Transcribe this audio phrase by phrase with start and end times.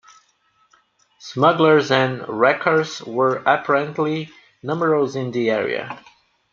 [1.19, 4.31] Smugglers and wreckers were apparently
[4.63, 6.01] numerous in the area.